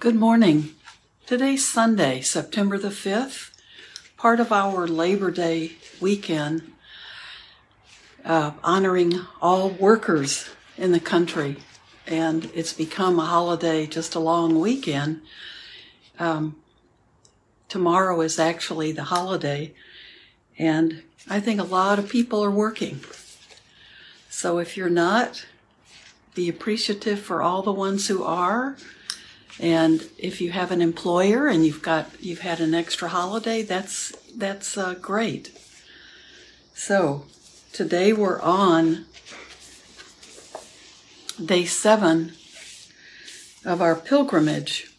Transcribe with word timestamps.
Good 0.00 0.14
morning. 0.14 0.76
Today's 1.26 1.66
Sunday, 1.66 2.20
September 2.20 2.78
the 2.78 2.90
5th, 2.90 3.50
part 4.16 4.38
of 4.38 4.52
our 4.52 4.86
Labor 4.86 5.32
Day 5.32 5.72
weekend, 6.00 6.70
uh, 8.24 8.52
honoring 8.62 9.14
all 9.42 9.70
workers 9.70 10.50
in 10.76 10.92
the 10.92 11.00
country. 11.00 11.56
And 12.06 12.48
it's 12.54 12.72
become 12.72 13.18
a 13.18 13.24
holiday, 13.24 13.88
just 13.88 14.14
a 14.14 14.20
long 14.20 14.60
weekend. 14.60 15.20
Um, 16.20 16.54
tomorrow 17.68 18.20
is 18.20 18.38
actually 18.38 18.92
the 18.92 19.02
holiday, 19.02 19.74
and 20.56 21.02
I 21.28 21.40
think 21.40 21.58
a 21.58 21.64
lot 21.64 21.98
of 21.98 22.08
people 22.08 22.44
are 22.44 22.52
working. 22.52 23.00
So 24.30 24.58
if 24.60 24.76
you're 24.76 24.88
not, 24.88 25.44
be 26.36 26.48
appreciative 26.48 27.18
for 27.18 27.42
all 27.42 27.62
the 27.62 27.72
ones 27.72 28.06
who 28.06 28.22
are. 28.22 28.76
And 29.60 30.08
if 30.18 30.40
you 30.40 30.52
have 30.52 30.70
an 30.70 30.80
employer 30.80 31.48
and 31.48 31.66
you've 31.66 31.82
got 31.82 32.10
you've 32.20 32.40
had 32.40 32.60
an 32.60 32.74
extra 32.74 33.08
holiday, 33.08 33.62
that's 33.62 34.12
that's 34.36 34.78
uh, 34.78 34.94
great. 34.94 35.50
So 36.74 37.24
today 37.72 38.12
we're 38.12 38.40
on 38.40 39.06
day 41.44 41.64
seven 41.64 42.32
of 43.64 43.82
our 43.82 43.96
pilgrimage, 43.96 44.92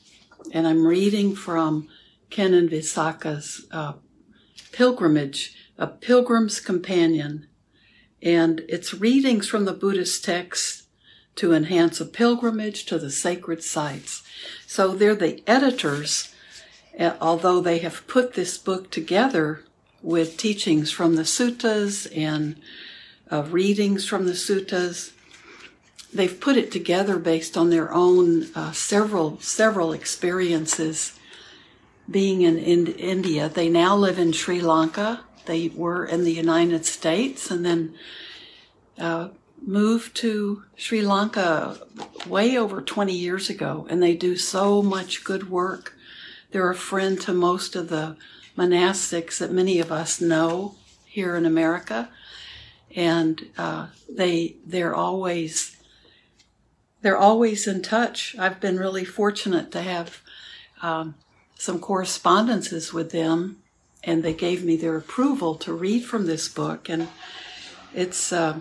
and 0.51 0.67
I'm 0.67 0.85
reading 0.85 1.35
from 1.35 1.87
Ken 2.29 2.51
Visakha's 2.69 3.65
uh, 3.71 3.93
pilgrimage, 4.73 5.55
a 5.77 5.87
pilgrim's 5.87 6.59
companion, 6.59 7.47
and 8.21 8.63
it's 8.67 8.93
readings 8.93 9.47
from 9.47 9.63
the 9.63 9.73
Buddhist 9.73 10.23
texts 10.25 10.78
to 11.39 11.53
enhance 11.53 12.01
a 12.01 12.05
pilgrimage 12.05 12.85
to 12.85 12.99
the 12.99 13.09
sacred 13.09 13.63
sites. 13.63 14.23
So 14.67 14.89
they're 14.93 15.15
the 15.15 15.41
editors, 15.47 16.35
uh, 16.99 17.13
although 17.21 17.61
they 17.61 17.77
have 17.79 18.05
put 18.07 18.33
this 18.33 18.57
book 18.57 18.91
together 18.91 19.63
with 20.01 20.35
teachings 20.35 20.91
from 20.91 21.15
the 21.15 21.23
suttas 21.23 22.11
and 22.13 22.57
uh, 23.31 23.43
readings 23.43 24.05
from 24.05 24.25
the 24.25 24.33
suttas. 24.33 25.13
They've 26.13 26.37
put 26.37 26.57
it 26.57 26.73
together 26.73 27.17
based 27.17 27.55
on 27.55 27.69
their 27.69 27.93
own 27.93 28.47
uh, 28.53 28.73
several 28.73 29.39
several 29.39 29.93
experiences 29.93 31.17
being 32.11 32.41
in, 32.41 32.57
in 32.57 32.87
India. 32.87 33.47
They 33.47 33.69
now 33.69 33.95
live 33.95 34.19
in 34.19 34.33
Sri 34.33 34.59
Lanka. 34.59 35.21
They 35.45 35.69
were 35.69 36.05
in 36.05 36.25
the 36.25 36.33
United 36.33 36.85
States 36.85 37.49
and 37.49 37.65
then 37.65 37.95
uh, 38.97 39.29
moved 39.65 40.15
to 40.17 40.63
Sri 40.75 41.01
Lanka 41.01 41.77
way 42.27 42.57
over 42.57 42.81
20 42.81 43.13
years 43.13 43.49
ago, 43.49 43.87
and 43.89 44.01
they 44.01 44.15
do 44.15 44.35
so 44.35 44.81
much 44.81 45.23
good 45.23 45.49
work. 45.49 45.95
They're 46.51 46.69
a 46.69 46.75
friend 46.75 47.19
to 47.21 47.33
most 47.33 47.75
of 47.75 47.89
the 47.89 48.15
monastics 48.57 49.37
that 49.37 49.51
many 49.51 49.79
of 49.79 49.91
us 49.91 50.19
know 50.19 50.75
here 51.05 51.35
in 51.35 51.45
America, 51.45 52.09
and 52.95 53.47
uh, 53.57 53.87
they 54.09 54.55
they're 54.65 54.95
always 54.95 55.77
they're 57.01 57.17
always 57.17 57.67
in 57.67 57.81
touch. 57.81 58.35
I've 58.37 58.59
been 58.59 58.77
really 58.77 59.05
fortunate 59.05 59.71
to 59.71 59.81
have 59.81 60.21
um, 60.81 61.15
some 61.55 61.79
correspondences 61.79 62.91
with 62.91 63.11
them, 63.11 63.57
and 64.03 64.23
they 64.23 64.33
gave 64.33 64.63
me 64.63 64.75
their 64.75 64.97
approval 64.97 65.55
to 65.55 65.73
read 65.73 66.03
from 66.03 66.25
this 66.25 66.47
book, 66.47 66.89
and 66.89 67.07
it's. 67.93 68.33
Uh, 68.33 68.59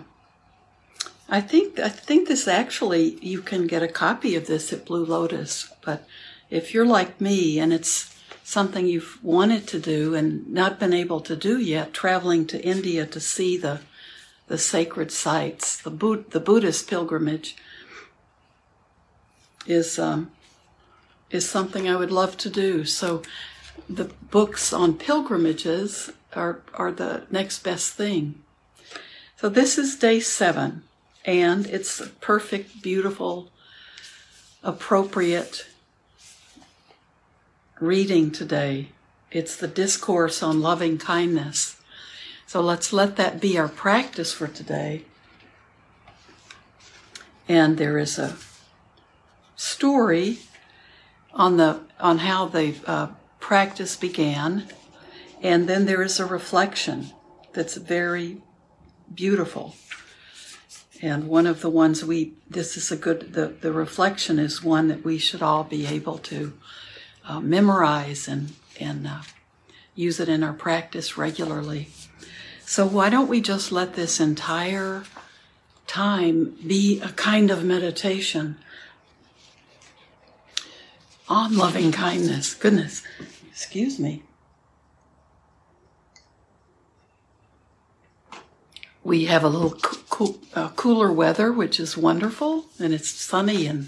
I 1.31 1.41
think 1.41 1.79
I 1.79 1.89
think 1.89 2.27
this 2.27 2.47
actually 2.47 3.19
you 3.21 3.41
can 3.41 3.67
get 3.67 3.83
a 3.83 3.87
copy 3.87 4.35
of 4.35 4.47
this 4.47 4.73
at 4.73 4.85
Blue 4.85 5.05
Lotus, 5.05 5.71
but 5.85 6.07
if 6.49 6.73
you're 6.73 6.85
like 6.87 7.21
me 7.21 7.59
and 7.59 7.71
it's 7.71 8.15
something 8.43 8.87
you've 8.87 9.23
wanted 9.23 9.67
to 9.67 9.79
do 9.79 10.15
and 10.15 10.51
not 10.51 10.79
been 10.79 10.93
able 10.93 11.21
to 11.21 11.35
do 11.35 11.59
yet, 11.59 11.93
traveling 11.93 12.47
to 12.47 12.65
India 12.65 13.05
to 13.05 13.19
see 13.19 13.57
the 13.57 13.81
the 14.47 14.57
sacred 14.57 15.11
sites, 15.11 15.77
the 15.79 15.91
the 16.29 16.39
Buddhist 16.39 16.89
pilgrimage 16.89 17.55
is 19.67 19.99
um, 19.99 20.31
is 21.29 21.47
something 21.47 21.87
I 21.87 21.95
would 21.95 22.11
love 22.11 22.37
to 22.37 22.49
do. 22.49 22.85
So 22.85 23.21
the 23.87 24.05
books 24.31 24.73
on 24.73 24.95
pilgrimages 24.95 26.11
are 26.33 26.61
are 26.73 26.91
the 26.91 27.27
next 27.29 27.59
best 27.59 27.93
thing. 27.93 28.41
So 29.37 29.47
this 29.47 29.77
is 29.77 29.95
day 29.95 30.19
seven 30.19 30.88
and 31.25 31.65
it's 31.67 31.99
a 31.99 32.07
perfect, 32.07 32.81
beautiful, 32.81 33.49
appropriate 34.63 35.67
reading 37.79 38.31
today. 38.31 38.89
It's 39.31 39.55
the 39.55 39.67
discourse 39.67 40.41
on 40.41 40.61
loving 40.61 40.97
kindness. 40.97 41.77
So 42.47 42.61
let's 42.61 42.91
let 42.91 43.15
that 43.17 43.39
be 43.39 43.57
our 43.57 43.67
practice 43.67 44.33
for 44.33 44.47
today. 44.47 45.03
And 47.47 47.77
there 47.77 47.97
is 47.97 48.17
a 48.17 48.35
story 49.55 50.39
on 51.33 51.57
the 51.57 51.81
on 51.99 52.19
how 52.19 52.45
the 52.45 52.75
uh, 52.87 53.07
practice 53.39 53.95
began, 53.95 54.65
and 55.41 55.67
then 55.67 55.85
there 55.85 56.01
is 56.01 56.19
a 56.19 56.25
reflection 56.25 57.11
that's 57.53 57.75
very 57.75 58.37
beautiful 59.13 59.75
and 61.01 61.27
one 61.27 61.47
of 61.47 61.61
the 61.61 61.69
ones 61.69 62.03
we 62.03 62.33
this 62.49 62.75
is 62.75 62.91
a 62.91 62.95
good 62.95 63.33
the, 63.33 63.47
the 63.47 63.71
reflection 63.71 64.39
is 64.39 64.63
one 64.63 64.87
that 64.87 65.03
we 65.03 65.17
should 65.17 65.41
all 65.41 65.63
be 65.63 65.85
able 65.85 66.17
to 66.17 66.53
uh, 67.25 67.39
memorize 67.39 68.27
and 68.27 68.53
and 68.79 69.07
uh, 69.07 69.21
use 69.95 70.19
it 70.19 70.29
in 70.29 70.43
our 70.43 70.53
practice 70.53 71.17
regularly. 71.17 71.89
So 72.65 72.85
why 72.85 73.09
don't 73.09 73.27
we 73.27 73.41
just 73.41 73.71
let 73.71 73.95
this 73.95 74.19
entire 74.19 75.03
time 75.87 76.55
be 76.65 77.01
a 77.01 77.09
kind 77.09 77.49
of 77.49 77.63
meditation 77.63 78.57
on 81.27 81.57
loving 81.57 81.91
kindness? 81.91 82.53
Goodness 82.53 83.03
excuse 83.49 83.99
me 83.99 84.23
we 89.09 89.25
have 89.25 89.43
a 89.43 89.49
little 89.49 89.75
uh, 90.53 90.69
cooler 90.75 91.11
weather, 91.11 91.51
which 91.51 91.79
is 91.79 91.97
wonderful, 91.97 92.65
and 92.77 92.93
it's 92.93 93.09
sunny 93.09 93.65
and 93.65 93.87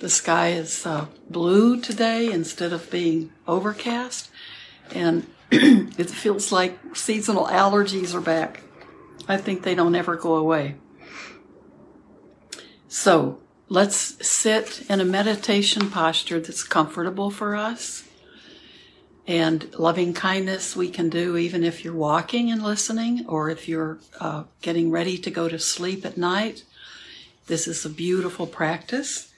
the 0.00 0.08
sky 0.08 0.48
is 0.48 0.86
uh, 0.86 1.06
blue 1.28 1.78
today 1.78 2.32
instead 2.32 2.72
of 2.72 2.90
being 2.90 3.30
overcast, 3.46 4.30
and 4.92 5.26
it 5.50 6.08
feels 6.08 6.52
like 6.52 6.78
seasonal 6.96 7.44
allergies 7.44 8.14
are 8.14 8.20
back. 8.22 8.62
I 9.28 9.36
think 9.36 9.62
they 9.62 9.74
don't 9.74 9.94
ever 9.94 10.16
go 10.16 10.36
away. 10.36 10.76
So 12.88 13.40
let's 13.68 14.26
sit 14.26 14.86
in 14.88 15.00
a 15.00 15.04
meditation 15.04 15.90
posture 15.90 16.40
that's 16.40 16.62
comfortable 16.64 17.30
for 17.30 17.54
us 17.54 18.05
and 19.26 19.74
loving 19.74 20.14
kindness 20.14 20.76
we 20.76 20.88
can 20.88 21.08
do 21.08 21.36
even 21.36 21.64
if 21.64 21.84
you're 21.84 21.94
walking 21.94 22.50
and 22.50 22.62
listening 22.62 23.26
or 23.26 23.50
if 23.50 23.68
you're 23.68 23.98
uh, 24.20 24.44
getting 24.62 24.90
ready 24.90 25.18
to 25.18 25.30
go 25.30 25.48
to 25.48 25.58
sleep 25.58 26.06
at 26.06 26.16
night. 26.16 26.62
This 27.46 27.66
is 27.66 27.84
a 27.84 27.90
beautiful 27.90 28.46
practice. 28.46 29.32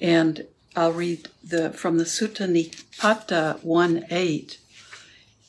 And 0.00 0.46
I'll 0.74 0.92
read 0.92 1.28
the 1.42 1.70
from 1.70 1.98
the 1.98 2.04
Sutta 2.04 2.46
Nipata 2.46 3.62
1 3.62 4.06
8 4.10 4.58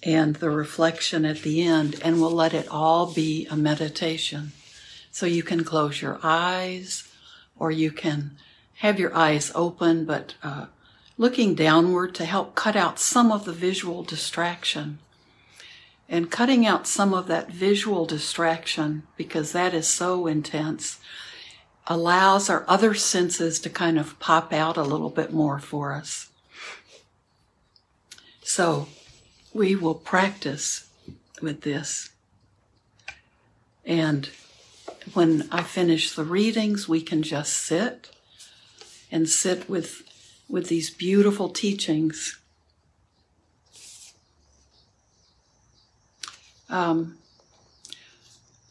and 0.04 0.36
the 0.36 0.50
reflection 0.50 1.26
at 1.26 1.42
the 1.42 1.64
end, 1.64 2.00
and 2.02 2.22
we'll 2.22 2.32
let 2.32 2.54
it 2.54 2.68
all 2.70 3.12
be 3.12 3.46
a 3.50 3.58
meditation. 3.58 4.54
So 5.12 5.26
you 5.26 5.44
can 5.44 5.64
close 5.64 6.02
your 6.02 6.20
eyes 6.24 7.12
or 7.58 7.72
you 7.72 7.92
can 7.92 8.38
have 8.76 9.00
your 9.00 9.14
eyes 9.16 9.52
open, 9.56 10.06
but 10.06 10.36
uh, 10.44 10.68
looking 11.18 11.56
downward 11.56 12.14
to 12.16 12.26
help 12.26 12.56
cut 12.56 12.76
out 12.76 13.00
some 13.00 13.32
of 13.32 13.46
the 13.46 13.54
visual 13.54 14.04
distraction. 14.04 15.00
And 16.10 16.32
cutting 16.32 16.66
out 16.66 16.88
some 16.88 17.14
of 17.14 17.28
that 17.28 17.52
visual 17.52 18.06
distraction, 18.06 19.04
because 19.18 19.52
that 19.52 19.74
is 19.74 19.88
so 19.88 20.26
intense, 20.28 21.00
allows 21.86 22.50
our 22.50 22.64
other 22.68 22.94
senses 22.94 23.60
to 23.60 23.70
kind 23.70 24.00
of 24.00 24.18
pop 24.20 24.54
out 24.54 24.78
a 24.78 24.84
little 24.84 25.10
bit 25.10 25.34
more 25.34 25.60
for 25.60 25.94
us. 25.94 26.30
So 28.42 28.88
we 29.54 29.76
will 29.76 29.96
practice 29.96 30.88
with 31.42 31.62
this. 31.62 32.12
And 33.86 34.30
when 35.14 35.48
I 35.52 35.64
finish 35.64 36.14
the 36.14 36.24
readings, 36.24 36.88
we 36.88 37.02
can 37.02 37.24
just 37.24 37.54
sit 37.54 38.12
and 39.12 39.28
sit 39.28 39.70
with 39.70 40.04
with 40.50 40.68
these 40.68 40.90
beautiful 40.90 41.50
teachings. 41.50 42.40
Um, 46.70 47.18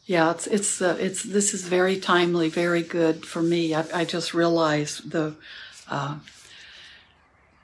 yeah, 0.05 0.31
it's 0.31 0.47
it's 0.47 0.81
uh, 0.81 0.97
it's 0.99 1.23
this 1.23 1.53
is 1.53 1.67
very 1.67 1.99
timely, 1.99 2.49
very 2.49 2.81
good 2.83 3.25
for 3.25 3.41
me. 3.41 3.75
I, 3.75 3.85
I 3.93 4.05
just 4.05 4.33
realized 4.33 5.11
the 5.11 5.35
uh, 5.89 6.19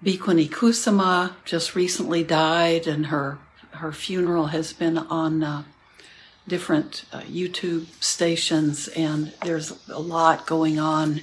Kusuma 0.04 1.34
just 1.46 1.76
recently 1.76 2.24
died, 2.24 2.88
and 2.88 3.06
her 3.08 3.38
her 3.72 3.92
funeral 3.92 4.48
has 4.48 4.74
been 4.74 4.98
on 4.98 5.44
uh, 5.44 5.64
different 6.48 7.06
uh, 7.14 7.22
YouTube 7.22 7.86
stations, 8.04 8.88
and 8.90 9.34
there's 9.44 9.74
a 9.88 10.00
lot 10.00 10.46
going 10.46 10.80
on, 10.80 11.22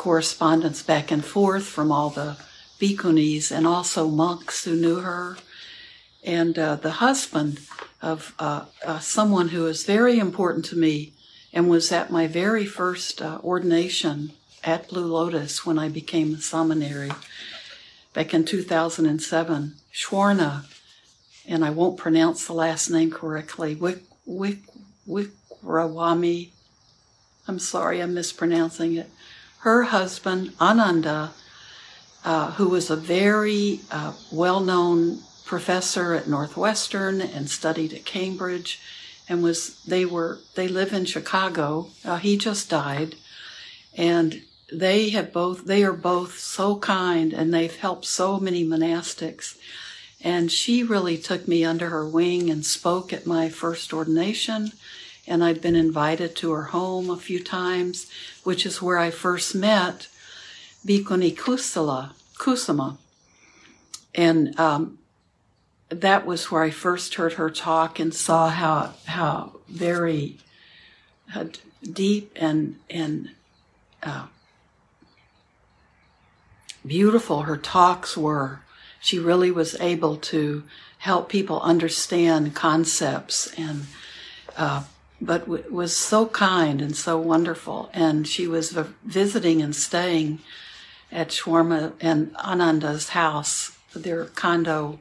correspondence 0.00 0.82
back 0.82 1.10
and 1.10 1.22
forth 1.22 1.66
from 1.66 1.92
all 1.92 2.08
the 2.08 2.34
bhikkhunis 2.80 3.52
and 3.52 3.66
also 3.66 4.08
monks 4.08 4.64
who 4.64 4.74
knew 4.74 5.00
her, 5.00 5.36
and 6.24 6.58
uh, 6.58 6.74
the 6.76 6.92
husband 7.04 7.60
of 8.00 8.34
uh, 8.38 8.64
uh, 8.82 8.98
someone 8.98 9.48
who 9.48 9.66
is 9.66 9.84
very 9.84 10.18
important 10.18 10.64
to 10.64 10.74
me 10.74 11.12
and 11.52 11.68
was 11.68 11.92
at 11.92 12.10
my 12.10 12.26
very 12.26 12.64
first 12.64 13.20
uh, 13.20 13.38
ordination 13.44 14.32
at 14.64 14.88
Blue 14.88 15.04
Lotus 15.04 15.66
when 15.66 15.78
I 15.78 15.90
became 15.90 16.32
a 16.32 16.38
samaneri 16.38 17.14
back 18.14 18.32
in 18.32 18.46
2007. 18.46 19.74
Shwarna, 19.92 20.64
and 21.46 21.62
I 21.62 21.68
won't 21.68 21.98
pronounce 21.98 22.46
the 22.46 22.54
last 22.54 22.88
name 22.88 23.10
correctly, 23.10 23.74
Wick 23.74 24.04
Wick 24.24 24.60
Wikrawami. 25.06 26.52
I'm 27.46 27.58
sorry, 27.58 28.00
I'm 28.00 28.14
mispronouncing 28.14 28.96
it. 28.96 29.10
Her 29.60 29.84
husband, 29.84 30.52
Ananda, 30.60 31.32
uh, 32.24 32.52
who 32.52 32.68
was 32.68 32.90
a 32.90 32.96
very 32.96 33.80
uh, 33.90 34.12
well 34.30 34.60
known 34.60 35.20
professor 35.44 36.14
at 36.14 36.28
Northwestern 36.28 37.20
and 37.20 37.50
studied 37.50 37.92
at 37.92 38.04
Cambridge 38.04 38.80
and 39.28 39.42
was 39.42 39.80
they 39.84 40.04
were 40.04 40.38
they 40.54 40.66
live 40.66 40.92
in 40.92 41.04
Chicago. 41.04 41.88
Uh, 42.04 42.16
he 42.16 42.36
just 42.36 42.68
died, 42.68 43.14
and 43.96 44.42
they 44.72 45.10
have 45.10 45.32
both 45.32 45.64
they 45.66 45.84
are 45.84 45.92
both 45.92 46.38
so 46.38 46.76
kind 46.76 47.32
and 47.32 47.54
they've 47.54 47.76
helped 47.76 48.04
so 48.04 48.40
many 48.40 48.64
monastics. 48.64 49.56
And 50.22 50.52
she 50.52 50.82
really 50.82 51.16
took 51.16 51.48
me 51.48 51.64
under 51.64 51.88
her 51.88 52.06
wing 52.06 52.50
and 52.50 52.66
spoke 52.66 53.12
at 53.12 53.26
my 53.26 53.48
first 53.48 53.92
ordination. 53.94 54.72
And 55.30 55.44
I'd 55.44 55.62
been 55.62 55.76
invited 55.76 56.34
to 56.36 56.50
her 56.50 56.64
home 56.64 57.08
a 57.08 57.16
few 57.16 57.42
times, 57.42 58.10
which 58.42 58.66
is 58.66 58.82
where 58.82 58.98
I 58.98 59.10
first 59.10 59.54
met 59.54 60.08
Bhikkhuni 60.84 61.36
Kusala, 61.36 62.14
Kusuma. 62.36 62.98
And 64.12 64.58
um, 64.58 64.98
that 65.88 66.26
was 66.26 66.50
where 66.50 66.64
I 66.64 66.70
first 66.70 67.14
heard 67.14 67.34
her 67.34 67.48
talk 67.48 68.00
and 68.00 68.12
saw 68.12 68.48
how 68.48 68.94
how 69.06 69.60
very 69.68 70.38
uh, 71.32 71.44
deep 71.82 72.32
and 72.34 72.80
and 72.90 73.30
uh, 74.02 74.26
beautiful 76.84 77.42
her 77.42 77.56
talks 77.56 78.16
were. 78.16 78.62
She 79.00 79.18
really 79.18 79.50
was 79.50 79.80
able 79.80 80.16
to 80.16 80.64
help 80.98 81.28
people 81.28 81.60
understand 81.62 82.54
concepts 82.54 83.52
and 83.56 83.86
uh, 84.56 84.82
but 85.20 85.40
w- 85.40 85.64
was 85.70 85.96
so 85.96 86.26
kind 86.26 86.80
and 86.80 86.96
so 86.96 87.18
wonderful. 87.18 87.90
And 87.92 88.26
she 88.26 88.46
was 88.46 88.70
v- 88.72 88.94
visiting 89.04 89.60
and 89.62 89.74
staying 89.74 90.40
at 91.12 91.28
Shwarna 91.28 91.92
and 92.00 92.34
Ananda's 92.36 93.10
house, 93.10 93.76
their 93.94 94.26
condo 94.26 95.00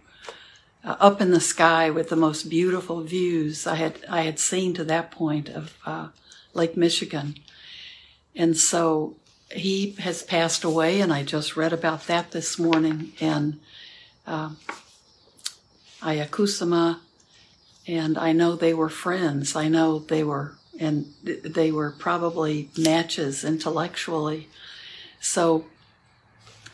uh, 0.84 0.96
up 1.00 1.22
in 1.22 1.32
the 1.32 1.40
sky 1.40 1.90
with 1.90 2.10
the 2.10 2.16
most 2.16 2.50
beautiful 2.50 3.02
views 3.02 3.68
I 3.68 3.76
had 3.76 4.00
I 4.10 4.22
had 4.22 4.40
seen 4.40 4.74
to 4.76 4.84
that 4.86 5.12
point 5.12 5.50
of 5.50 5.78
uh, 5.86 6.08
Lake 6.54 6.78
Michigan, 6.78 7.36
and 8.36 8.58
so 8.58 9.16
he 9.52 9.92
has 10.00 10.24
passed 10.24 10.64
away, 10.64 11.02
and 11.02 11.12
I 11.12 11.24
just 11.24 11.58
read 11.58 11.74
about 11.74 12.08
that 12.08 12.32
this 12.32 12.58
morning. 12.58 13.14
And 13.20 13.60
uh, 14.26 14.52
Ayya 16.02 16.30
Kusuma, 16.30 17.00
and 17.90 18.18
I 18.18 18.32
know 18.32 18.56
they 18.56 18.74
were 18.74 18.90
friends. 18.90 19.56
I 19.56 19.68
know 19.68 20.00
they 20.00 20.24
were, 20.24 20.56
and 20.80 21.14
they 21.24 21.72
were 21.72 21.92
probably 21.92 22.70
matches 22.78 23.44
intellectually. 23.44 24.48
So 25.20 25.66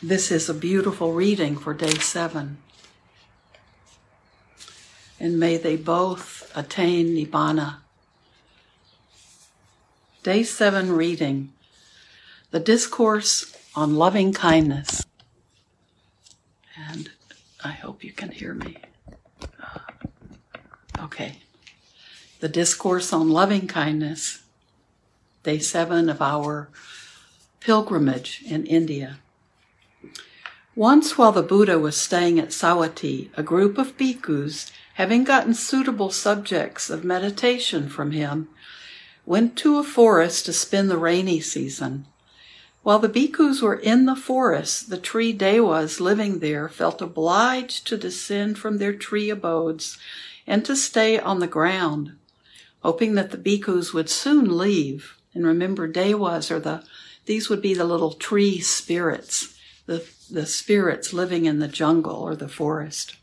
this 0.02 0.30
is 0.30 0.48
a 0.48 0.54
beautiful 0.54 1.12
reading 1.12 1.56
for 1.56 1.74
day 1.74 1.94
seven 1.94 2.58
and 5.18 5.38
may 5.38 5.56
they 5.56 5.76
both 5.76 6.50
attain 6.54 7.08
Nibbana. 7.16 7.76
Day 10.22 10.42
7 10.42 10.92
reading 10.92 11.52
The 12.50 12.60
Discourse 12.60 13.56
on 13.74 13.94
Loving 13.94 14.32
Kindness. 14.32 15.04
And 16.90 17.10
I 17.64 17.72
hope 17.72 18.04
you 18.04 18.12
can 18.12 18.30
hear 18.30 18.52
me. 18.52 18.76
Okay. 21.00 21.38
The 22.40 22.48
Discourse 22.48 23.12
on 23.12 23.30
Loving 23.30 23.66
Kindness, 23.66 24.42
Day 25.42 25.58
7 25.58 26.08
of 26.08 26.22
our 26.22 26.68
pilgrimage 27.60 28.42
in 28.46 28.66
India. 28.66 29.18
Once, 30.74 31.16
while 31.16 31.32
the 31.32 31.42
Buddha 31.42 31.78
was 31.78 31.96
staying 31.96 32.38
at 32.38 32.48
Savatthi, 32.48 33.30
a 33.36 33.42
group 33.42 33.78
of 33.78 33.96
bhikkhus 33.96 34.70
having 34.94 35.24
gotten 35.24 35.54
suitable 35.54 36.10
subjects 36.10 36.88
of 36.90 37.04
meditation 37.04 37.88
from 37.88 38.12
him, 38.12 38.48
went 39.24 39.56
to 39.56 39.78
a 39.78 39.84
forest 39.84 40.46
to 40.46 40.52
spend 40.52 40.90
the 40.90 40.98
rainy 40.98 41.40
season. 41.40 42.06
While 42.82 43.00
the 43.00 43.08
bhikkhus 43.08 43.60
were 43.60 43.74
in 43.74 44.06
the 44.06 44.14
forest, 44.14 44.90
the 44.90 44.98
tree 44.98 45.32
devas 45.32 46.00
living 46.00 46.38
there 46.38 46.68
felt 46.68 47.02
obliged 47.02 47.86
to 47.88 47.96
descend 47.96 48.58
from 48.58 48.78
their 48.78 48.92
tree 48.92 49.28
abodes 49.28 49.98
and 50.46 50.64
to 50.64 50.76
stay 50.76 51.18
on 51.18 51.40
the 51.40 51.46
ground, 51.46 52.16
hoping 52.80 53.14
that 53.14 53.30
the 53.30 53.38
bhikkhus 53.38 53.92
would 53.92 54.08
soon 54.08 54.56
leave. 54.56 55.16
And 55.34 55.46
remember, 55.46 55.86
devas 55.86 56.50
are 56.50 56.60
the, 56.60 56.84
these 57.26 57.48
would 57.48 57.60
be 57.60 57.74
the 57.74 57.84
little 57.84 58.12
tree 58.12 58.60
spirits, 58.60 59.58
the, 59.86 60.04
the 60.30 60.46
spirits 60.46 61.12
living 61.12 61.44
in 61.44 61.58
the 61.58 61.68
jungle 61.68 62.16
or 62.16 62.36
the 62.36 62.48
forest. 62.48 63.16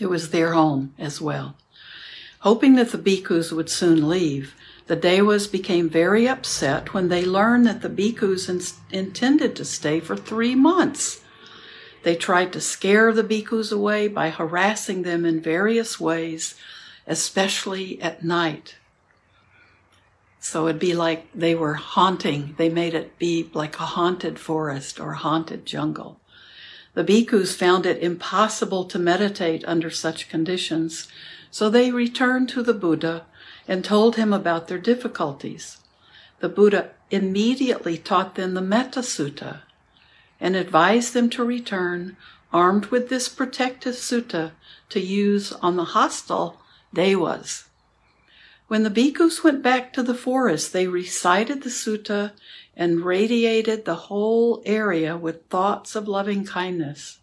It 0.00 0.06
was 0.06 0.30
their 0.30 0.52
home 0.52 0.94
as 0.98 1.20
well. 1.20 1.56
Hoping 2.40 2.76
that 2.76 2.92
the 2.92 2.98
bhikkhus 2.98 3.52
would 3.52 3.68
soon 3.68 4.08
leave, 4.08 4.54
the 4.86 4.96
Devas 4.96 5.46
became 5.46 5.88
very 5.90 6.26
upset 6.26 6.94
when 6.94 7.08
they 7.08 7.24
learned 7.24 7.66
that 7.66 7.82
the 7.82 7.90
bhikkhus 7.90 8.48
in- 8.48 8.96
intended 8.96 9.54
to 9.56 9.64
stay 9.64 10.00
for 10.00 10.16
three 10.16 10.54
months. 10.54 11.20
They 12.02 12.16
tried 12.16 12.52
to 12.52 12.60
scare 12.60 13.12
the 13.12 13.24
bhikkhus 13.24 13.72
away 13.72 14.08
by 14.08 14.30
harassing 14.30 15.02
them 15.02 15.24
in 15.24 15.40
various 15.40 15.98
ways, 15.98 16.54
especially 17.06 18.00
at 18.00 18.24
night. 18.24 18.76
So 20.40 20.68
it'd 20.68 20.80
be 20.80 20.94
like 20.94 21.26
they 21.34 21.54
were 21.54 21.74
haunting, 21.74 22.54
they 22.56 22.68
made 22.68 22.94
it 22.94 23.18
be 23.18 23.50
like 23.52 23.76
a 23.76 23.86
haunted 23.96 24.38
forest 24.38 25.00
or 25.00 25.14
haunted 25.14 25.66
jungle. 25.66 26.20
The 26.94 27.04
bhikkhus 27.04 27.54
found 27.54 27.86
it 27.86 28.02
impossible 28.02 28.84
to 28.86 28.98
meditate 28.98 29.64
under 29.66 29.90
such 29.90 30.28
conditions, 30.28 31.08
so 31.50 31.68
they 31.68 31.90
returned 31.90 32.48
to 32.50 32.62
the 32.62 32.74
Buddha 32.74 33.26
and 33.66 33.84
told 33.84 34.16
him 34.16 34.32
about 34.32 34.68
their 34.68 34.78
difficulties. 34.78 35.78
The 36.40 36.48
Buddha 36.48 36.90
immediately 37.10 37.98
taught 37.98 38.36
them 38.36 38.54
the 38.54 38.62
Metta 38.62 39.00
Sutta 39.00 39.62
and 40.40 40.56
advised 40.56 41.14
them 41.14 41.28
to 41.30 41.44
return 41.44 42.16
armed 42.52 42.86
with 42.86 43.08
this 43.08 43.28
protective 43.28 43.94
sutta 43.94 44.52
to 44.88 45.00
use 45.00 45.52
on 45.52 45.76
the 45.76 45.84
hostile 45.84 46.60
devas. 46.94 47.64
When 48.68 48.82
the 48.82 48.90
bhikkhus 48.90 49.42
went 49.42 49.62
back 49.62 49.92
to 49.94 50.02
the 50.02 50.14
forest, 50.14 50.72
they 50.72 50.86
recited 50.86 51.62
the 51.62 51.70
sutta 51.70 52.32
and 52.76 53.04
radiated 53.04 53.84
the 53.84 53.94
whole 53.94 54.62
area 54.64 55.16
with 55.16 55.46
thoughts 55.46 55.96
of 55.96 56.06
loving 56.06 56.44
kindness. 56.44 57.18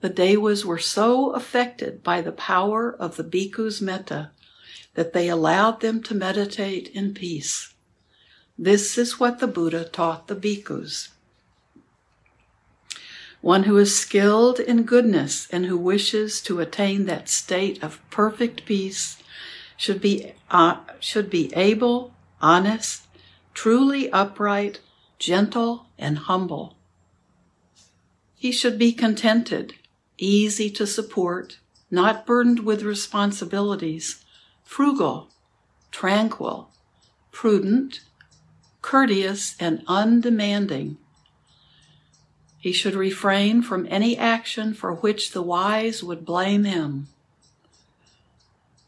The 0.00 0.08
Devas 0.08 0.64
were 0.64 0.78
so 0.78 1.32
affected 1.32 2.02
by 2.02 2.22
the 2.22 2.32
power 2.32 2.90
of 2.90 3.16
the 3.16 3.24
bhikkhus' 3.24 3.82
metta 3.82 4.30
that 4.94 5.12
they 5.12 5.28
allowed 5.28 5.80
them 5.80 6.02
to 6.04 6.14
meditate 6.14 6.88
in 6.88 7.12
peace. 7.12 7.74
This 8.56 8.96
is 8.96 9.20
what 9.20 9.40
the 9.40 9.46
Buddha 9.46 9.84
taught 9.84 10.26
the 10.26 10.36
bhikkhus. 10.36 11.08
One 13.40 13.62
who 13.62 13.78
is 13.78 13.98
skilled 13.98 14.60
in 14.60 14.82
goodness 14.82 15.48
and 15.50 15.66
who 15.66 15.78
wishes 15.78 16.40
to 16.42 16.60
attain 16.60 17.06
that 17.06 17.28
state 17.28 17.82
of 17.82 18.00
perfect 18.10 18.66
peace 18.66 19.22
should 19.76 20.00
be, 20.00 20.34
uh, 20.50 20.76
should 20.98 21.30
be 21.30 21.52
able, 21.56 22.12
honest, 22.42 23.06
truly 23.54 24.10
upright, 24.12 24.80
gentle, 25.18 25.86
and 25.98 26.18
humble. 26.18 26.76
He 28.34 28.52
should 28.52 28.78
be 28.78 28.92
contented, 28.92 29.74
easy 30.18 30.70
to 30.70 30.86
support, 30.86 31.58
not 31.90 32.26
burdened 32.26 32.60
with 32.60 32.82
responsibilities, 32.82 34.24
frugal, 34.64 35.30
tranquil, 35.90 36.70
prudent, 37.32 38.00
courteous, 38.82 39.56
and 39.58 39.82
undemanding. 39.86 40.98
He 42.60 42.72
should 42.72 42.94
refrain 42.94 43.62
from 43.62 43.88
any 43.90 44.18
action 44.18 44.74
for 44.74 44.94
which 44.94 45.32
the 45.32 45.42
wise 45.42 46.04
would 46.04 46.26
blame 46.26 46.64
him. 46.64 47.08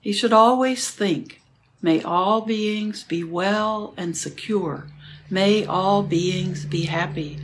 He 0.00 0.12
should 0.12 0.32
always 0.32 0.90
think, 0.90 1.40
May 1.80 2.00
all 2.02 2.42
beings 2.42 3.02
be 3.02 3.24
well 3.24 3.94
and 3.96 4.16
secure. 4.16 4.86
May 5.30 5.64
all 5.64 6.02
beings 6.02 6.64
be 6.66 6.82
happy. 6.82 7.38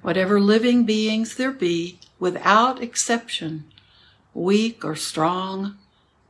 Whatever 0.00 0.40
living 0.40 0.84
beings 0.84 1.34
there 1.34 1.50
be, 1.50 1.98
without 2.20 2.80
exception, 2.80 3.64
weak 4.32 4.84
or 4.84 4.94
strong, 4.94 5.76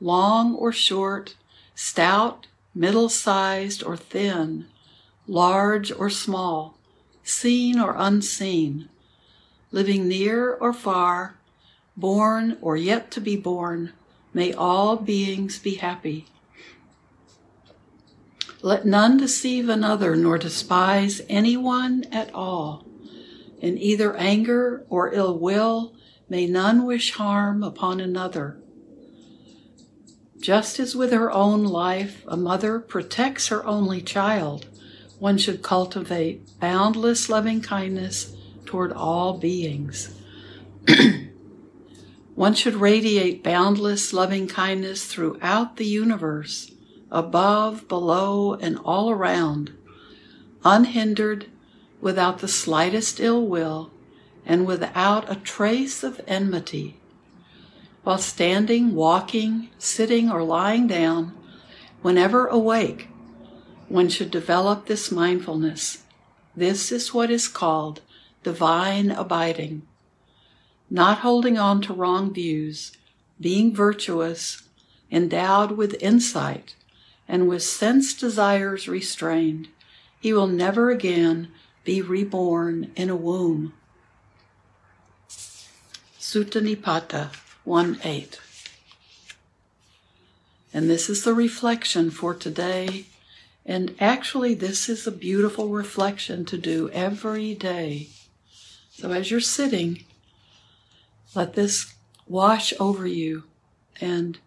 long 0.01 0.55
or 0.55 0.73
short, 0.73 1.37
stout, 1.75 2.47
middle 2.75 3.09
sized 3.09 3.85
or 3.85 3.97
thin, 3.97 4.67
large 5.29 5.93
or 5.93 6.09
small, 6.09 6.76
seen 7.27 7.79
or 7.79 7.95
unseen, 7.99 8.89
living 9.73 10.07
near 10.07 10.55
or 10.55 10.73
far, 10.73 11.37
born 11.97 12.57
or 12.61 12.77
yet 12.77 13.11
to 13.11 13.21
be 13.21 13.37
born, 13.37 13.93
may 14.33 14.53
all 14.53 14.97
beings 14.97 15.59
be 15.59 15.75
happy. 15.75 16.27
Let 18.63 18.87
none 18.87 19.17
deceive 19.17 19.69
another 19.69 20.17
nor 20.17 20.39
despise 20.39 21.21
anyone 21.29 22.05
at 22.13 22.33
all. 22.35 22.87
In 23.61 23.77
either 23.79 24.17
anger 24.17 24.85
or 24.89 25.13
ill 25.13 25.39
will, 25.39 25.95
may 26.29 26.47
none 26.47 26.85
wish 26.85 27.13
harm 27.13 27.63
upon 27.63 28.01
another. 28.01 28.59
Just 30.39 30.79
as 30.79 30.95
with 30.95 31.13
her 31.13 31.33
own 31.33 31.65
life, 31.65 32.25
a 32.29 32.37
mother 32.37 32.79
protects 32.79 33.49
her 33.49 33.65
only 33.67 34.01
child, 34.01 34.67
one 35.19 35.39
should 35.39 35.63
cultivate 35.63 36.43
boundless 36.61 37.29
loving 37.29 37.61
kindness 37.61 38.37
toward 38.67 38.93
all 38.93 39.39
beings. 39.39 40.15
one 42.35 42.55
should 42.55 42.75
radiate 42.75 43.43
boundless 43.43 44.13
loving 44.13 44.47
kindness 44.47 45.07
throughout 45.07 45.77
the 45.77 45.87
universe, 45.87 46.73
above, 47.11 47.89
below, 47.89 48.55
and 48.55 48.79
all 48.85 49.11
around, 49.11 49.73
unhindered, 50.65 51.47
without 52.01 52.41
the 52.41 52.49
slightest 52.49 53.19
ill 53.21 53.47
will, 53.47 53.91
and 54.45 54.67
without 54.67 55.31
a 55.31 55.37
trace 55.37 56.03
of 56.03 56.21
enmity. 56.27 57.01
While 58.05 58.19
standing, 58.19 58.95
walking, 58.95 59.71
sitting, 59.79 60.31
or 60.31 60.43
lying 60.45 60.87
down, 60.87 61.37
whenever 62.03 62.47
awake, 62.47 63.09
one 63.89 64.09
should 64.09 64.31
develop 64.31 64.87
this 64.87 65.11
mindfulness. 65.11 66.03
This 66.57 66.91
is 66.91 67.15
what 67.15 67.31
is 67.31 67.49
called 67.49 68.01
divine 68.43 69.11
abiding. 69.11 69.83
Not 70.89 71.19
holding 71.19 71.59
on 71.59 71.83
to 71.83 71.93
wrong 71.93 72.33
views, 72.33 72.93
being 73.41 73.75
virtuous, 73.75 74.63
endowed 75.11 75.73
with 75.73 76.01
insight, 76.03 76.77
and 77.29 77.49
with 77.49 77.63
sense 77.63 78.15
desires 78.15 78.89
restrained, 78.89 79.69
he 80.21 80.33
will 80.33 80.47
never 80.47 80.91
again 80.91 81.49
be 81.85 82.01
reborn 82.01 82.91
in 82.97 83.11
a 83.11 83.17
womb. 83.17 83.73
Sutta 85.29 86.61
Nipata 86.61 87.31
1 87.65 88.01
8. 88.03 88.41
And 90.73 90.91
this 90.91 91.09
is 91.09 91.25
the 91.25 91.35
reflection 91.35 92.11
for 92.11 92.35
today 92.35 93.07
and 93.69 93.97
actually, 93.99 94.55
this 94.55 94.89
is 94.89 95.07
a 95.07 95.13
beautiful 95.13 95.71
reflection 95.71 96.45
to 96.45 96.57
do 96.57 96.89
every 96.91 97.53
day. 97.53 98.07
So 98.93 99.11
as 99.11 99.29
you're 99.29 99.41
sitting, 99.41 100.05
let 101.35 101.55
this 101.55 101.95
wash 102.29 102.73
over 102.79 103.09
you 103.09 103.43
and 104.01 104.39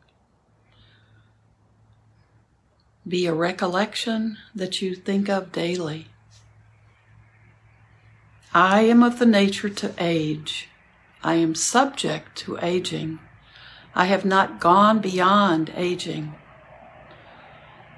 be 3.05 3.25
a 3.25 3.33
recollection 3.33 4.37
that 4.55 4.81
you 4.81 4.95
think 4.95 5.27
of 5.27 5.51
daily. 5.51 6.07
I 8.53 8.81
am 8.83 9.03
of 9.03 9.19
the 9.19 9.25
nature 9.25 9.69
to 9.69 9.93
age. 9.97 10.69
I 11.21 11.35
am 11.35 11.55
subject 11.55 12.37
to 12.37 12.57
aging. 12.61 13.19
I 13.93 14.05
have 14.05 14.23
not 14.23 14.61
gone 14.61 14.99
beyond 14.99 15.73
aging. 15.75 16.35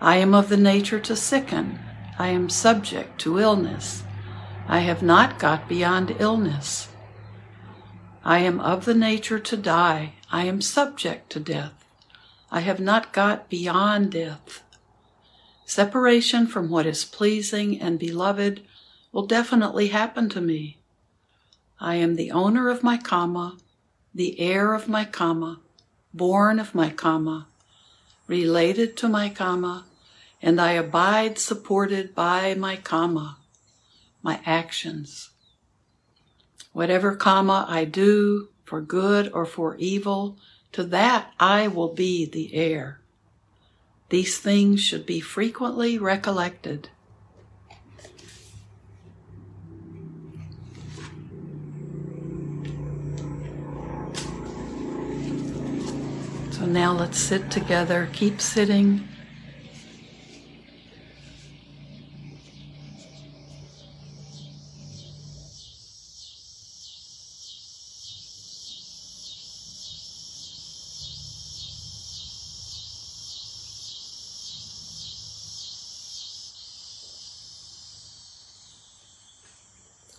I 0.03 0.17
am 0.17 0.33
of 0.33 0.49
the 0.49 0.57
nature 0.57 0.99
to 0.99 1.15
sicken. 1.15 1.77
I 2.17 2.29
am 2.29 2.49
subject 2.49 3.21
to 3.21 3.37
illness. 3.37 4.03
I 4.67 4.79
have 4.79 5.03
not 5.03 5.37
got 5.37 5.69
beyond 5.69 6.15
illness. 6.17 6.89
I 8.25 8.39
am 8.39 8.59
of 8.59 8.85
the 8.85 8.95
nature 8.95 9.37
to 9.37 9.55
die. 9.55 10.13
I 10.31 10.45
am 10.45 10.59
subject 10.59 11.29
to 11.33 11.39
death. 11.39 11.85
I 12.51 12.61
have 12.61 12.79
not 12.79 13.13
got 13.13 13.47
beyond 13.47 14.13
death. 14.13 14.63
Separation 15.65 16.47
from 16.47 16.71
what 16.71 16.87
is 16.87 17.05
pleasing 17.05 17.79
and 17.79 17.99
beloved 17.99 18.63
will 19.11 19.27
definitely 19.27 19.89
happen 19.89 20.29
to 20.29 20.41
me. 20.41 20.77
I 21.79 21.95
am 21.95 22.15
the 22.15 22.31
owner 22.31 22.69
of 22.69 22.81
my 22.81 22.97
karma, 22.97 23.57
the 24.15 24.39
heir 24.39 24.73
of 24.73 24.89
my 24.89 25.05
karma, 25.05 25.59
born 26.11 26.59
of 26.59 26.73
my 26.73 26.89
karma, 26.89 27.45
related 28.27 28.97
to 28.97 29.07
my 29.07 29.29
karma, 29.29 29.85
and 30.41 30.59
I 30.59 30.71
abide 30.71 31.37
supported 31.37 32.15
by 32.15 32.55
my 32.55 32.75
karma, 32.75 33.37
my 34.23 34.39
actions. 34.45 35.29
Whatever 36.73 37.15
karma 37.15 37.65
I 37.69 37.85
do, 37.85 38.49
for 38.63 38.81
good 38.81 39.29
or 39.33 39.45
for 39.45 39.75
evil, 39.75 40.37
to 40.71 40.83
that 40.85 41.33
I 41.39 41.67
will 41.67 41.93
be 41.93 42.25
the 42.25 42.53
heir. 42.53 43.01
These 44.09 44.39
things 44.39 44.81
should 44.81 45.05
be 45.05 45.19
frequently 45.19 45.97
recollected. 45.97 46.89
So 56.51 56.65
now 56.65 56.93
let's 56.93 57.17
sit 57.17 57.49
together, 57.49 58.07
keep 58.13 58.39
sitting. 58.39 59.07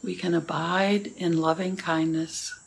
We 0.02 0.16
can 0.32 0.38
abide 0.38 1.08
in 1.18 1.36
loving 1.36 1.76
kindness. 1.76 2.58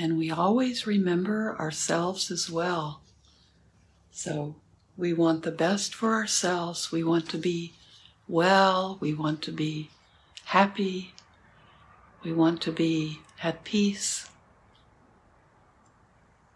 And 0.00 0.16
we 0.16 0.30
always 0.30 0.86
remember 0.86 1.54
ourselves 1.60 2.30
as 2.30 2.50
well. 2.50 3.02
So 4.10 4.54
we 4.96 5.12
want 5.12 5.42
the 5.42 5.50
best 5.50 5.94
for 5.94 6.14
ourselves. 6.14 6.90
We 6.90 7.04
want 7.04 7.28
to 7.28 7.36
be 7.36 7.74
well. 8.26 8.96
We 8.98 9.12
want 9.12 9.42
to 9.42 9.52
be 9.52 9.90
happy. 10.44 11.12
We 12.24 12.32
want 12.32 12.62
to 12.62 12.72
be 12.72 13.20
at 13.42 13.62
peace. 13.62 14.30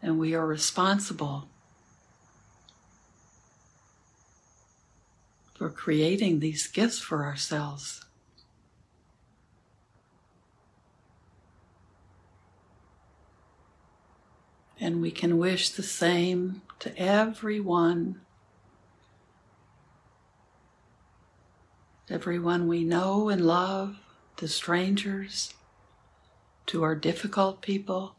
And 0.00 0.18
we 0.18 0.34
are 0.34 0.46
responsible 0.46 1.46
for 5.52 5.68
creating 5.68 6.40
these 6.40 6.66
gifts 6.66 6.98
for 6.98 7.24
ourselves. 7.24 8.06
And 14.80 15.00
we 15.00 15.10
can 15.10 15.38
wish 15.38 15.70
the 15.70 15.82
same 15.82 16.62
to 16.80 16.96
everyone, 16.98 18.20
everyone 22.10 22.68
we 22.68 22.84
know 22.84 23.28
and 23.28 23.46
love, 23.46 23.96
to 24.36 24.48
strangers, 24.48 25.54
to 26.66 26.82
our 26.82 26.94
difficult 26.94 27.62
people. 27.62 28.16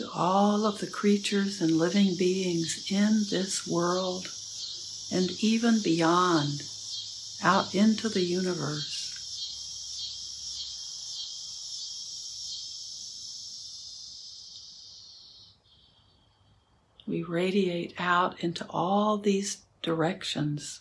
to 0.00 0.08
all 0.14 0.64
of 0.64 0.78
the 0.78 0.86
creatures 0.86 1.60
and 1.60 1.72
living 1.72 2.14
beings 2.16 2.90
in 2.90 3.20
this 3.28 3.66
world 3.68 4.26
and 5.12 5.30
even 5.42 5.78
beyond, 5.82 6.62
out 7.42 7.74
into 7.74 8.08
the 8.08 8.22
universe. 8.22 8.96
We 17.06 17.19
radiate 17.30 17.94
out 17.98 18.42
into 18.42 18.66
all 18.68 19.16
these 19.16 19.58
directions. 19.82 20.80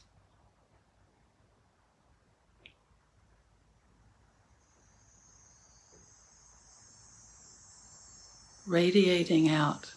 Radiating 8.66 9.50
out 9.50 9.94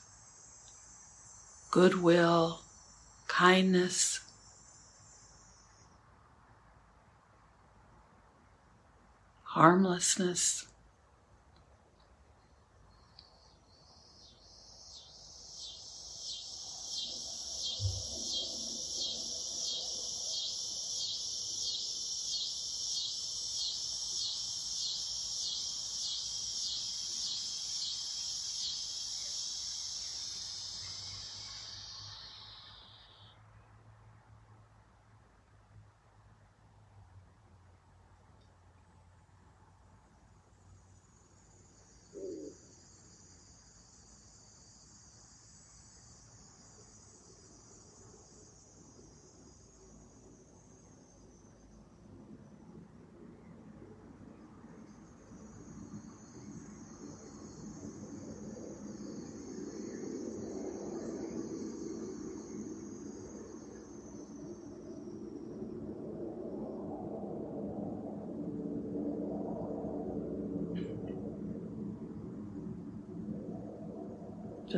goodwill, 1.71 2.61
kindness, 3.28 4.21
harmlessness. 9.44 10.66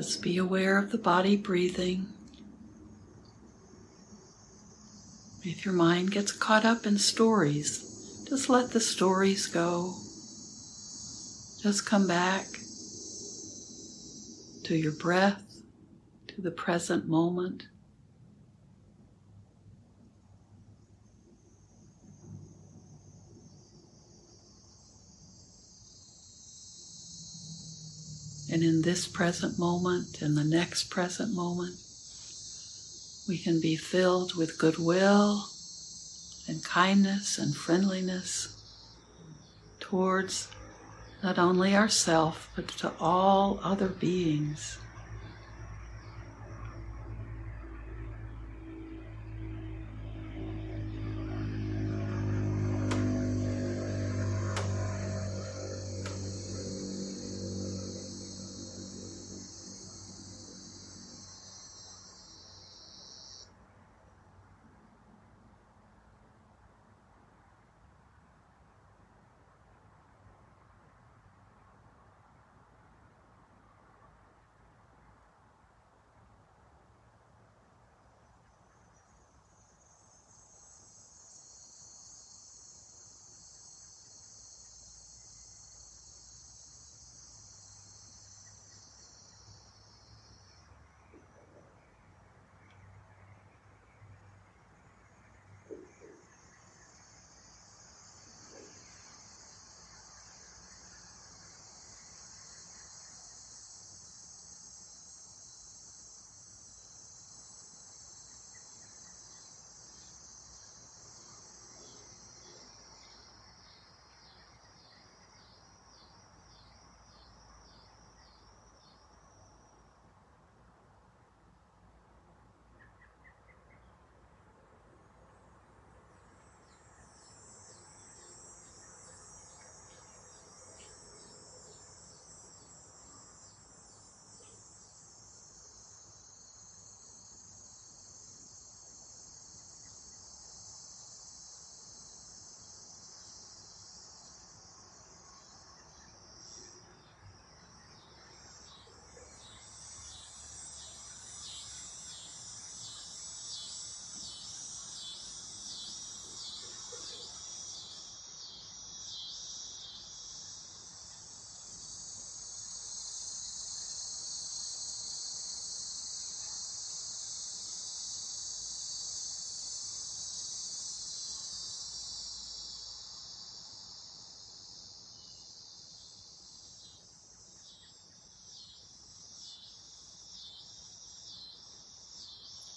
Just 0.04 0.20
be 0.20 0.36
aware 0.36 0.76
of 0.76 0.90
the 0.90 0.98
body 0.98 1.34
breathing. 1.34 2.08
If 5.42 5.64
your 5.64 5.72
mind 5.72 6.10
gets 6.10 6.30
caught 6.30 6.66
up 6.66 6.84
in 6.84 6.98
stories, 6.98 8.26
just 8.28 8.50
let 8.50 8.72
the 8.72 8.80
stories 8.80 9.46
go. 9.46 9.94
Just 11.62 11.86
come 11.86 12.06
back 12.06 12.44
to 14.64 14.76
your 14.76 14.92
breath, 14.92 15.42
to 16.28 16.42
the 16.42 16.50
present 16.50 17.08
moment. 17.08 17.68
And 28.54 28.62
in 28.62 28.82
this 28.82 29.08
present 29.08 29.58
moment 29.58 30.22
and 30.22 30.36
the 30.36 30.44
next 30.44 30.84
present 30.84 31.34
moment, 31.34 31.74
we 33.26 33.36
can 33.36 33.60
be 33.60 33.74
filled 33.74 34.36
with 34.36 34.58
goodwill 34.58 35.48
and 36.46 36.62
kindness 36.62 37.36
and 37.36 37.56
friendliness 37.56 38.56
towards 39.80 40.46
not 41.20 41.36
only 41.36 41.74
ourself 41.74 42.48
but 42.54 42.68
to 42.68 42.92
all 43.00 43.58
other 43.64 43.88
beings. 43.88 44.78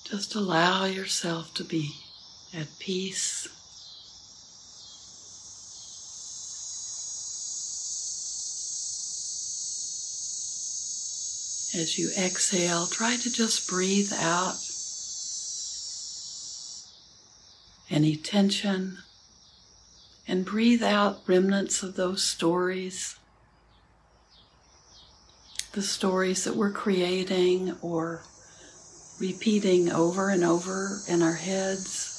Just 0.10 0.36
allow 0.36 0.86
yourself 0.86 1.54
to 1.56 1.66
be 1.66 1.92
at 2.54 2.68
peace. 2.80 3.46
As 11.76 12.00
you 12.00 12.10
exhale, 12.18 12.88
try 12.88 13.18
to 13.18 13.30
just 13.30 13.68
breathe 13.68 14.14
out 14.14 14.56
any 17.90 18.16
tension 18.16 19.00
and 20.26 20.46
breathe 20.46 20.84
out 20.84 21.20
remnants 21.28 21.84
of 21.84 21.98
those 21.98 22.24
stories, 22.24 23.20
the 25.74 25.82
stories 25.82 26.46
that 26.46 26.56
we're 26.56 26.72
creating 26.72 27.76
or 27.82 28.24
repeating 29.20 29.92
over 29.92 30.30
and 30.30 30.44
over 30.44 31.02
in 31.08 31.22
our 31.22 31.34
heads. 31.34 32.14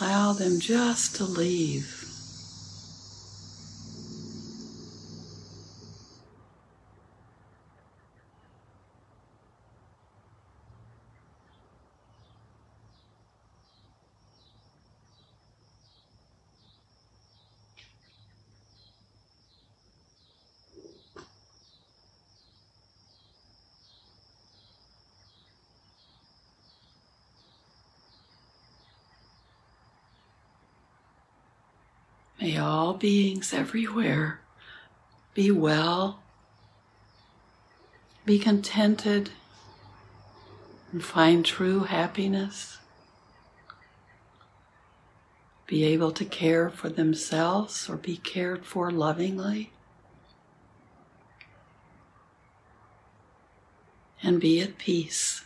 Allow 0.00 0.32
them 0.32 0.60
just 0.60 1.16
to 1.16 1.24
leave. 1.24 2.00
May 32.40 32.56
all 32.90 32.96
beings 32.96 33.54
everywhere 33.54 34.40
be 35.32 35.48
well, 35.48 36.20
be 38.24 38.36
contented, 38.36 39.30
and 40.90 41.04
find 41.04 41.44
true 41.44 41.84
happiness. 41.84 42.78
Be 45.68 45.84
able 45.84 46.10
to 46.10 46.24
care 46.24 46.68
for 46.68 46.88
themselves 46.88 47.88
or 47.88 47.96
be 47.96 48.16
cared 48.16 48.66
for 48.66 48.90
lovingly. 48.90 49.70
And 54.20 54.40
be 54.40 54.60
at 54.60 54.78
peace. 54.78 55.44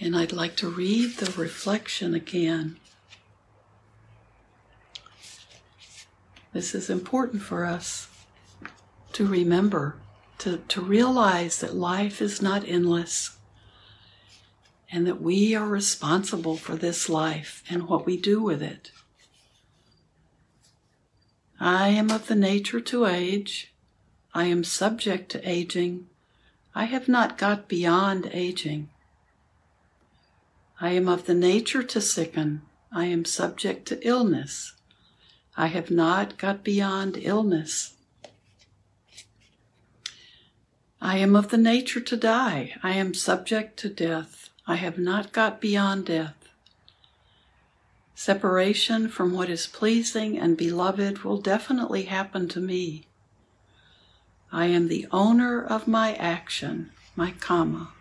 And 0.00 0.16
I'd 0.16 0.32
like 0.32 0.56
to 0.56 0.68
read 0.68 1.16
the 1.16 1.32
reflection 1.40 2.14
again. 2.14 2.78
This 6.52 6.74
is 6.74 6.88
important 6.88 7.42
for 7.42 7.64
us 7.64 8.08
to 9.12 9.26
remember, 9.26 9.96
to, 10.38 10.58
to 10.68 10.80
realize 10.80 11.60
that 11.60 11.74
life 11.74 12.22
is 12.22 12.40
not 12.40 12.66
endless 12.66 13.36
and 14.90 15.06
that 15.06 15.20
we 15.20 15.54
are 15.54 15.66
responsible 15.66 16.56
for 16.56 16.76
this 16.76 17.08
life 17.08 17.62
and 17.68 17.88
what 17.88 18.06
we 18.06 18.16
do 18.16 18.40
with 18.40 18.62
it. 18.62 18.90
I 21.60 21.88
am 21.88 22.10
of 22.10 22.28
the 22.28 22.36
nature 22.36 22.80
to 22.80 23.04
age. 23.04 23.74
I 24.32 24.44
am 24.44 24.62
subject 24.64 25.30
to 25.32 25.48
aging. 25.48 26.06
I 26.74 26.84
have 26.84 27.08
not 27.08 27.36
got 27.36 27.68
beyond 27.68 28.30
aging. 28.32 28.88
I 30.80 30.90
am 30.90 31.08
of 31.08 31.26
the 31.26 31.34
nature 31.34 31.82
to 31.82 32.00
sicken. 32.00 32.62
I 32.92 33.06
am 33.06 33.24
subject 33.24 33.86
to 33.88 34.06
illness. 34.06 34.74
I 35.56 35.66
have 35.66 35.90
not 35.90 36.38
got 36.38 36.62
beyond 36.62 37.18
illness. 37.20 37.94
I 41.00 41.18
am 41.18 41.34
of 41.34 41.48
the 41.48 41.58
nature 41.58 42.00
to 42.00 42.16
die. 42.16 42.74
I 42.82 42.92
am 42.92 43.12
subject 43.12 43.76
to 43.80 43.88
death. 43.88 44.50
I 44.68 44.76
have 44.76 44.98
not 44.98 45.32
got 45.32 45.60
beyond 45.60 46.06
death. 46.06 46.48
Separation 48.14 49.08
from 49.08 49.32
what 49.32 49.48
is 49.48 49.66
pleasing 49.66 50.38
and 50.38 50.56
beloved 50.56 51.24
will 51.24 51.38
definitely 51.38 52.04
happen 52.04 52.48
to 52.48 52.60
me. 52.60 53.04
I 54.52 54.66
am 54.66 54.88
the 54.88 55.06
owner 55.10 55.60
of 55.62 55.88
my 55.88 56.14
action, 56.14 56.90
my 57.16 57.32
karma, 57.32 57.92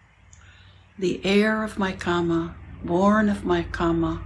the 0.97 1.21
heir 1.23 1.63
of 1.63 1.77
my 1.77 1.91
karma, 1.91 2.55
born 2.83 3.29
of 3.29 3.43
my 3.43 3.63
karma, 3.63 4.23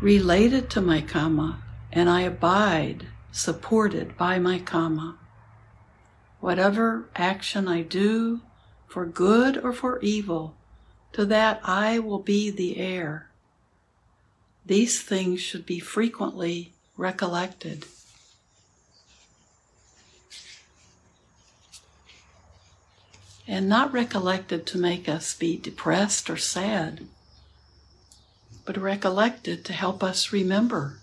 related 0.00 0.70
to 0.70 0.80
my 0.80 1.00
karma, 1.00 1.62
and 1.92 2.08
I 2.08 2.22
abide 2.22 3.06
supported 3.32 4.16
by 4.16 4.38
my 4.38 4.58
karma. 4.58 5.16
Whatever 6.40 7.08
action 7.16 7.66
I 7.68 7.82
do, 7.82 8.40
for 8.86 9.04
good 9.04 9.58
or 9.58 9.72
for 9.72 10.00
evil, 10.00 10.56
to 11.12 11.26
that 11.26 11.60
I 11.64 11.98
will 11.98 12.20
be 12.20 12.50
the 12.50 12.78
heir. 12.78 13.28
These 14.64 15.02
things 15.02 15.40
should 15.40 15.66
be 15.66 15.78
frequently 15.78 16.72
recollected. 16.96 17.86
And 23.50 23.66
not 23.66 23.90
recollected 23.94 24.66
to 24.66 24.76
make 24.76 25.08
us 25.08 25.34
be 25.34 25.56
depressed 25.56 26.28
or 26.28 26.36
sad, 26.36 27.06
but 28.66 28.76
recollected 28.76 29.64
to 29.64 29.72
help 29.72 30.04
us 30.04 30.34
remember. 30.34 30.98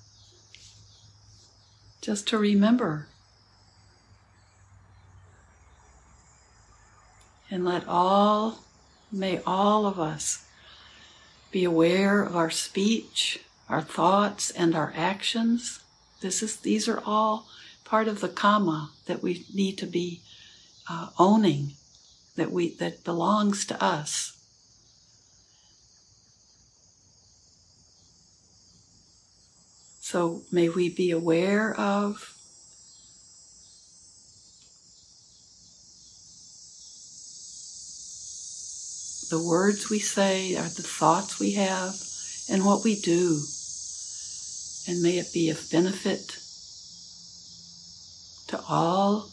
Just 2.01 2.27
to 2.27 2.38
remember. 2.38 3.08
And 7.49 7.65
let 7.65 7.88
all, 7.88 8.60
may 9.12 9.41
all 9.43 9.88
of 9.88 9.99
us 9.99 10.45
be 11.51 11.63
aware 11.63 12.21
of 12.21 12.36
our 12.36 12.51
speech, 12.51 13.39
our 13.67 13.81
thoughts, 13.81 14.51
and 14.51 14.75
our 14.75 14.93
actions. 14.95 15.79
This 16.21 16.43
is, 16.43 16.58
these 16.58 16.88
are 16.88 17.01
all 17.03 17.47
part 17.86 18.08
of 18.08 18.19
the 18.19 18.29
karma 18.29 18.91
that 19.08 19.23
we 19.23 19.45
need 19.51 19.79
to 19.79 19.88
be 19.88 20.21
uh, 20.88 21.10
owning 21.17 21.71
that 22.36 22.52
we 22.52 22.76
that 22.76 23.04
belongs 23.04 23.65
to 23.65 23.84
us. 23.84 24.32
So 30.02 30.43
may 30.52 30.69
we 30.69 30.89
be 30.89 31.12
aware 31.12 31.74
of 31.74 32.36
the 39.30 39.43
words 39.43 39.89
we 39.89 40.00
say, 40.00 40.56
or 40.56 40.63
the 40.63 40.84
thoughts 40.84 41.39
we 41.39 41.54
have, 41.54 41.95
and 42.50 42.63
what 42.63 42.84
we 42.84 42.95
do. 43.02 43.41
And 44.88 45.02
may 45.02 45.17
it 45.17 45.34
be 45.34 45.50
of 45.50 45.69
benefit 45.71 46.38
to 48.48 48.62
all 48.69 49.32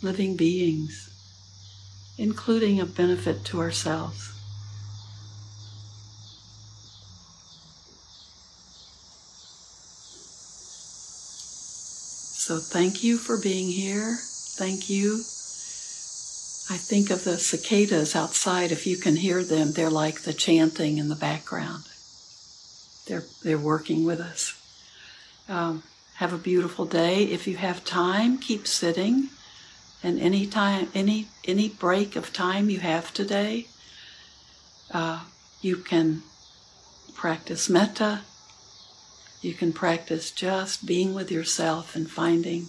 living 0.00 0.36
beings 0.36 1.07
including 2.18 2.80
a 2.80 2.86
benefit 2.86 3.44
to 3.44 3.60
ourselves. 3.60 4.34
So 12.48 12.58
thank 12.58 13.04
you 13.04 13.18
for 13.18 13.38
being 13.40 13.68
here. 13.68 14.16
Thank 14.20 14.90
you. 14.90 15.18
I 16.70 16.76
think 16.76 17.10
of 17.10 17.24
the 17.24 17.38
cicadas 17.38 18.16
outside. 18.16 18.72
If 18.72 18.86
you 18.86 18.96
can 18.96 19.16
hear 19.16 19.44
them, 19.44 19.72
they're 19.72 19.88
like 19.88 20.22
the 20.22 20.32
chanting 20.32 20.98
in 20.98 21.08
the 21.08 21.14
background. 21.14 21.84
They're, 23.06 23.24
they're 23.42 23.58
working 23.58 24.04
with 24.04 24.20
us. 24.20 24.54
Um, 25.48 25.82
have 26.16 26.32
a 26.32 26.38
beautiful 26.38 26.84
day. 26.84 27.24
If 27.24 27.46
you 27.46 27.56
have 27.56 27.84
time, 27.84 28.38
keep 28.38 28.66
sitting 28.66 29.28
and 30.02 30.20
any 30.20 30.46
time 30.46 30.88
any 30.94 31.28
any 31.46 31.68
break 31.68 32.16
of 32.16 32.32
time 32.32 32.70
you 32.70 32.80
have 32.80 33.12
today 33.12 33.66
uh, 34.90 35.24
you 35.60 35.76
can 35.76 36.22
practice 37.14 37.68
metta. 37.68 38.22
You 39.40 39.54
can 39.54 39.72
practice 39.72 40.30
just 40.30 40.86
being 40.86 41.14
with 41.14 41.30
yourself 41.30 41.94
and 41.94 42.10
finding 42.10 42.66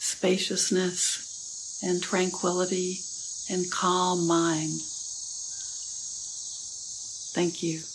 spaciousness 0.00 1.80
and 1.82 2.02
tranquility 2.02 2.98
and 3.50 3.70
calm 3.70 4.26
mind. 4.26 4.80
Thank 7.34 7.62
you 7.62 7.91